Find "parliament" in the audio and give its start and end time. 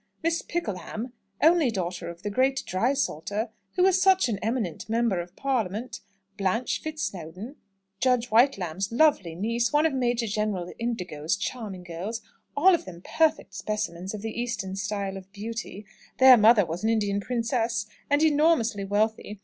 5.35-5.99